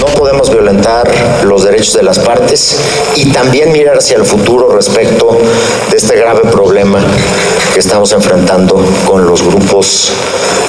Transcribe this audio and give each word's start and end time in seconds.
No 0.00 0.06
podemos 0.06 0.50
violentar 0.50 1.08
los 1.44 1.64
derechos 1.64 1.94
de 1.94 2.02
las 2.02 2.18
partes 2.18 2.78
y 3.16 3.26
también 3.30 3.72
mirar 3.72 3.98
hacia 3.98 4.16
el 4.16 4.24
futuro 4.24 4.74
respecto 4.74 5.38
de 5.90 5.96
este 5.96 6.16
grave 6.16 6.40
problema 6.50 6.98
que 7.72 7.80
estamos 7.80 8.12
enfrentando 8.12 8.84
con 9.06 9.26
los 9.26 9.42
grupos 9.42 10.12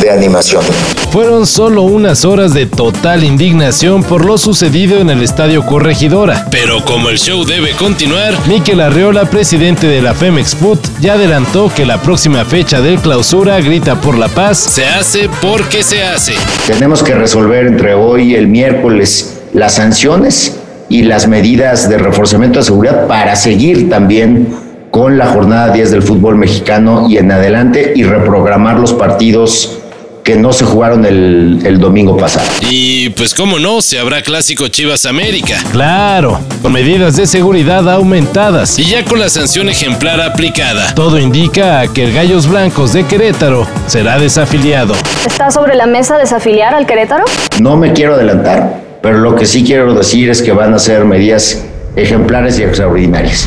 de 0.00 0.10
animación. 0.10 0.62
Fueron 1.10 1.46
solo 1.46 1.82
unas 1.82 2.24
horas 2.24 2.52
de 2.52 2.66
total 2.66 3.24
indignación 3.24 4.02
por 4.02 4.24
lo 4.24 4.36
sucedido 4.36 4.98
en 4.98 5.08
el 5.08 5.22
Estadio 5.22 5.64
Corregidora. 5.64 6.46
Pero 6.50 6.84
como 6.84 7.08
el 7.08 7.18
show 7.18 7.44
debe 7.44 7.72
continuar, 7.72 8.34
Miquel 8.46 8.80
Arreola, 8.80 9.24
presidente 9.24 9.86
de 9.86 10.02
la 10.02 10.14
Femex 10.14 10.54
Put, 10.54 10.80
ya 11.00 11.14
adelantó 11.14 11.72
que 11.74 11.86
la 11.86 12.02
próxima 12.02 12.44
fecha 12.44 12.80
del 12.80 12.98
clausura 12.98 13.60
Grita 13.60 14.00
por 14.00 14.18
la 14.18 14.28
Paz 14.28 14.58
se 14.58 14.84
hace 14.86 15.30
porque 15.40 15.82
se 15.82 16.02
hace. 16.02 16.34
Tenemos 16.66 17.02
que 17.02 17.14
resolver 17.14 17.66
entre 17.66 17.94
hoy 17.94 18.32
y 18.32 18.34
el 18.34 18.48
miércoles 18.48 18.95
las 18.96 19.74
sanciones 19.74 20.58
y 20.88 21.02
las 21.02 21.26
medidas 21.26 21.88
de 21.88 21.98
reforzamiento 21.98 22.58
de 22.60 22.64
seguridad 22.64 23.06
para 23.06 23.36
seguir 23.36 23.88
también 23.88 24.48
con 24.90 25.18
la 25.18 25.26
jornada 25.26 25.72
10 25.72 25.90
del 25.90 26.02
fútbol 26.02 26.36
mexicano 26.36 27.06
y 27.08 27.18
en 27.18 27.30
adelante 27.30 27.92
y 27.94 28.04
reprogramar 28.04 28.78
los 28.78 28.92
partidos 28.92 29.78
que 30.26 30.34
no 30.34 30.52
se 30.52 30.64
jugaron 30.64 31.04
el, 31.06 31.60
el, 31.64 31.78
domingo 31.78 32.16
pasado. 32.16 32.46
Y 32.68 33.10
pues 33.10 33.32
cómo 33.32 33.60
no, 33.60 33.80
se 33.80 34.00
habrá 34.00 34.22
clásico 34.22 34.66
Chivas 34.66 35.06
América. 35.06 35.62
Claro, 35.70 36.40
con 36.62 36.72
medidas 36.72 37.14
de 37.14 37.28
seguridad 37.28 37.88
aumentadas 37.88 38.76
y 38.76 38.86
ya 38.86 39.04
con 39.04 39.20
la 39.20 39.28
sanción 39.28 39.68
ejemplar 39.68 40.20
aplicada. 40.20 40.92
Todo 40.96 41.20
indica 41.20 41.86
que 41.86 42.02
el 42.02 42.12
Gallos 42.12 42.48
Blancos 42.48 42.92
de 42.92 43.04
Querétaro 43.04 43.68
será 43.86 44.18
desafiliado. 44.18 44.96
¿Está 45.24 45.52
sobre 45.52 45.76
la 45.76 45.86
mesa 45.86 46.18
desafiliar 46.18 46.74
al 46.74 46.86
Querétaro? 46.86 47.24
No 47.60 47.76
me 47.76 47.92
quiero 47.92 48.14
adelantar, 48.14 48.82
pero 49.06 49.20
lo 49.20 49.36
que 49.36 49.46
sí 49.46 49.62
quiero 49.62 49.94
decir 49.94 50.30
es 50.30 50.42
que 50.42 50.50
van 50.50 50.74
a 50.74 50.80
ser 50.80 51.04
medidas 51.04 51.64
ejemplares 51.94 52.58
y 52.58 52.64
extraordinarias. 52.64 53.46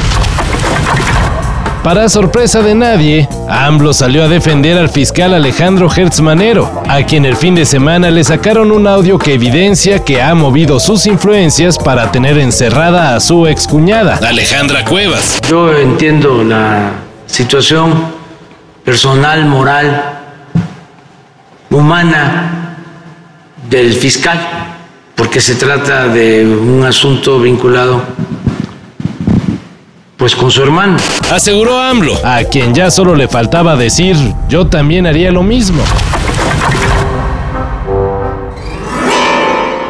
Para 1.83 2.07
sorpresa 2.07 2.61
de 2.61 2.75
nadie, 2.75 3.27
AMLO 3.49 3.91
salió 3.91 4.23
a 4.23 4.29
defender 4.29 4.77
al 4.77 4.87
fiscal 4.87 5.33
Alejandro 5.33 5.89
Hertzmanero, 5.93 6.81
a 6.87 7.03
quien 7.03 7.25
el 7.25 7.35
fin 7.35 7.55
de 7.55 7.65
semana 7.65 8.09
le 8.09 8.23
sacaron 8.23 8.71
un 8.71 8.87
audio 8.87 9.19
que 9.19 9.33
evidencia 9.33 9.99
que 9.99 10.21
ha 10.21 10.33
movido 10.33 10.79
sus 10.79 11.05
influencias 11.07 11.77
para 11.77 12.09
tener 12.09 12.37
encerrada 12.37 13.13
a 13.17 13.19
su 13.19 13.45
excuñada, 13.45 14.17
Alejandra 14.25 14.85
Cuevas. 14.85 15.41
Yo 15.49 15.73
entiendo 15.77 16.41
la 16.41 16.91
situación 17.25 17.95
personal, 18.85 19.43
moral, 19.43 20.19
humana 21.69 22.77
del 23.69 23.91
fiscal, 23.91 24.39
porque 25.19 25.41
se 25.41 25.55
trata 25.55 26.07
de 26.07 26.45
un 26.45 26.85
asunto 26.85 27.41
vinculado 27.41 28.01
pues 30.15 30.33
con 30.33 30.49
su 30.49 30.63
hermano. 30.63 30.95
Aseguró 31.29 31.77
AMLO, 31.77 32.17
a 32.23 32.43
quien 32.45 32.73
ya 32.73 32.89
solo 32.89 33.15
le 33.15 33.27
faltaba 33.27 33.75
decir, 33.75 34.15
yo 34.47 34.67
también 34.67 35.05
haría 35.05 35.31
lo 35.31 35.43
mismo. 35.43 35.83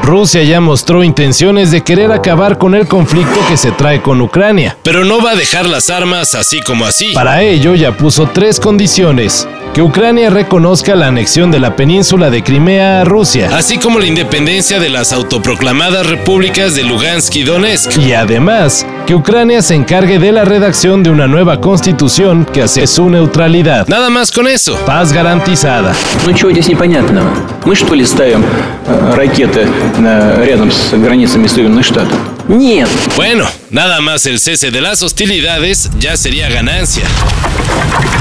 Rusia 0.02 0.42
ya 0.44 0.60
mostró 0.60 1.04
intenciones 1.04 1.70
de 1.70 1.84
querer 1.84 2.12
acabar 2.12 2.58
con 2.58 2.74
el 2.74 2.88
conflicto 2.88 3.40
que 3.48 3.58
se 3.58 3.72
trae 3.72 4.02
con 4.02 4.22
Ucrania, 4.22 4.76
pero 4.82 5.06
no 5.06 5.22
va 5.24 5.32
a 5.32 5.36
dejar 5.36 5.68
las 5.68 5.92
armas 5.92 6.34
así 6.34 6.60
como 6.62 6.86
así. 6.86 7.12
Para 7.14 7.44
ello 7.44 7.76
ya 7.76 7.96
puso 7.96 8.28
tres 8.34 8.60
condiciones 8.60 9.48
que 9.75 9.83
Ucrania 9.83 10.31
reconozca 10.31 10.95
la 10.95 11.09
anexión 11.09 11.51
de 11.51 11.59
la 11.59 11.75
península 11.75 12.31
de 12.31 12.45
Crimea 12.45 13.01
a 13.01 13.05
Rusia, 13.05 13.51
así 13.57 13.79
como 13.79 13.99
la 13.99 14.07
independencia 14.07 14.79
de 14.79 14.89
las 14.89 15.13
autoproclamadas 15.13 16.07
repúblicas 16.09 16.75
de 16.75 16.85
Lugansk 16.85 17.35
y 17.37 17.43
Donetsk, 17.43 17.99
y 17.99 18.13
además 18.13 18.87
que 19.07 19.15
Ucrania 19.15 19.63
se 19.63 19.75
encargue 19.75 20.19
de 20.19 20.33
la 20.33 20.45
redacción 20.45 21.03
de 21.03 21.11
una 21.11 21.27
nueva 21.27 21.61
constitución 21.61 22.47
que 22.53 22.63
hace 22.63 22.87
su 22.87 23.11
neutralidad. 23.11 23.87
Nada 23.89 24.11
más 24.11 24.31
con 24.31 24.47
eso, 24.47 24.77
paz 24.87 25.13
garantizada. 25.13 25.93
Ну 26.25 26.33
чего 26.33 26.53
здесь 26.53 26.69
непонятного? 26.69 27.29
Мы 27.65 27.75
что 27.75 27.95
ли 27.95 28.05
ставим 28.05 28.45
ракеты 29.17 29.67
рядом 30.47 30.71
с 30.71 30.93
границами 30.93 31.47
Соединенных 31.47 31.85
Штатов? 31.85 32.19
Bueno, 33.16 33.46
nada 33.70 34.02
más 34.02 34.26
el 34.26 34.40
cese 34.40 34.72
de 34.72 34.82
las 34.82 35.04
hostilidades 35.04 35.92
ya 36.00 36.18
sería 36.18 36.50
ganancia. 36.50 37.04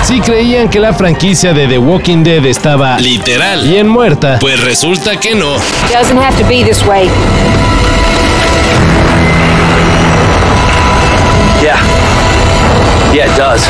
Si 0.05 0.21
creían 0.21 0.69
que 0.69 0.79
la 0.81 0.93
franquicia 0.93 1.55
de 1.55 1.67
The 1.67 1.79
Walking 1.79 2.23
Dead 2.25 2.45
estaba 2.45 3.01
literal. 3.01 3.67
Y 3.67 3.79
en 3.79 3.89
muerta, 3.89 4.39
pues 4.39 4.61
resulta 4.61 5.19
que 5.19 5.35
no. 5.35 5.55
Doesn't 5.91 6.19
Yeah, 13.15 13.25
it 13.25 13.37
does. 13.39 13.63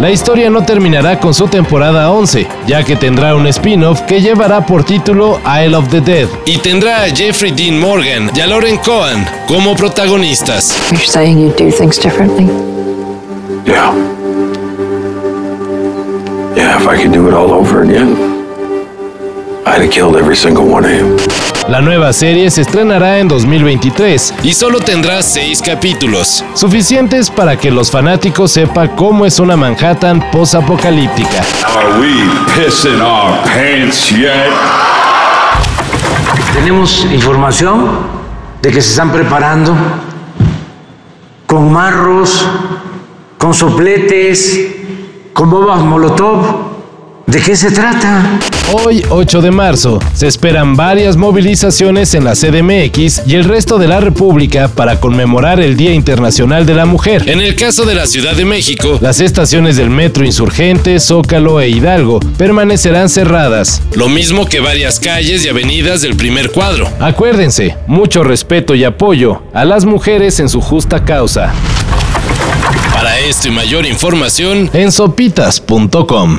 La 0.00 0.10
historia 0.10 0.50
no 0.50 0.62
terminará 0.64 1.18
con 1.20 1.32
su 1.32 1.46
temporada 1.46 2.10
11, 2.10 2.46
ya 2.66 2.82
que 2.82 2.96
tendrá 2.96 3.34
un 3.36 3.46
spin-off 3.46 4.00
que 4.02 4.20
llevará 4.20 4.66
por 4.66 4.82
título 4.84 5.40
Isle 5.44 5.76
of 5.76 5.88
the 5.90 6.00
Dead 6.00 6.26
y 6.44 6.58
tendrá 6.58 7.04
a 7.04 7.08
Jeffrey 7.08 7.52
Dean 7.52 7.78
Morgan 7.78 8.30
y 8.34 8.40
a 8.40 8.46
Lauren 8.46 8.78
Cohen 8.78 9.24
como 9.46 9.76
protagonistas. 9.76 10.76
You're 10.90 11.06
saying 11.06 11.38
you 11.38 11.54
do 11.56 11.70
things 11.70 11.98
differently? 11.98 12.46
Yeah. 13.64 13.94
Yeah, 16.56 16.76
if 16.80 16.88
I 16.88 17.00
could 17.00 17.12
do 17.12 17.28
it 17.28 17.34
all 17.34 17.52
over 17.52 17.82
again, 17.82 18.16
I'd 19.66 19.82
have 19.82 19.90
killed 19.92 20.16
every 20.16 20.36
single 20.36 20.66
one 20.66 20.84
of 20.84 20.90
you. 20.90 21.49
La 21.68 21.80
nueva 21.80 22.12
serie 22.12 22.50
se 22.50 22.62
estrenará 22.62 23.18
en 23.18 23.28
2023 23.28 24.34
y 24.42 24.54
solo 24.54 24.80
tendrá 24.80 25.22
seis 25.22 25.60
capítulos, 25.62 26.44
suficientes 26.54 27.30
para 27.30 27.56
que 27.56 27.70
los 27.70 27.90
fanáticos 27.90 28.52
sepan 28.52 28.88
cómo 28.96 29.26
es 29.26 29.38
una 29.38 29.56
Manhattan 29.56 30.20
yet? 34.10 34.32
Tenemos 36.54 37.04
información 37.12 37.88
de 38.62 38.70
que 38.70 38.80
se 38.80 38.90
están 38.90 39.12
preparando 39.12 39.74
con 41.46 41.72
marros, 41.72 42.48
con 43.38 43.54
sopletes, 43.54 44.66
con 45.32 45.50
bombas 45.50 45.80
molotov. 45.80 46.69
¿De 47.26 47.40
qué 47.40 47.54
se 47.54 47.70
trata? 47.70 48.38
Hoy, 48.72 49.04
8 49.08 49.40
de 49.40 49.50
marzo, 49.50 50.00
se 50.14 50.26
esperan 50.26 50.74
varias 50.74 51.16
movilizaciones 51.16 52.14
en 52.14 52.24
la 52.24 52.32
CDMX 52.32 53.22
y 53.26 53.34
el 53.34 53.44
resto 53.44 53.78
de 53.78 53.86
la 53.86 54.00
República 54.00 54.68
para 54.68 54.98
conmemorar 54.98 55.60
el 55.60 55.76
Día 55.76 55.92
Internacional 55.92 56.66
de 56.66 56.74
la 56.74 56.86
Mujer. 56.86 57.28
En 57.28 57.40
el 57.40 57.54
caso 57.54 57.84
de 57.84 57.94
la 57.94 58.06
Ciudad 58.06 58.34
de 58.34 58.44
México, 58.44 58.98
las 59.00 59.20
estaciones 59.20 59.76
del 59.76 59.90
Metro 59.90 60.24
Insurgente, 60.24 60.98
Zócalo 60.98 61.60
e 61.60 61.68
Hidalgo 61.68 62.20
permanecerán 62.36 63.08
cerradas, 63.08 63.80
lo 63.94 64.08
mismo 64.08 64.46
que 64.46 64.60
varias 64.60 64.98
calles 64.98 65.44
y 65.44 65.48
avenidas 65.48 66.02
del 66.02 66.16
primer 66.16 66.50
cuadro. 66.50 66.88
Acuérdense, 66.98 67.76
mucho 67.86 68.24
respeto 68.24 68.74
y 68.74 68.82
apoyo 68.84 69.42
a 69.52 69.64
las 69.64 69.84
mujeres 69.84 70.40
en 70.40 70.48
su 70.48 70.60
justa 70.60 71.04
causa. 71.04 71.52
Para 72.92 73.18
esto 73.20 73.48
y 73.48 73.50
mayor 73.52 73.86
información 73.86 74.68
en 74.72 74.92
sopitas.com. 74.92 76.38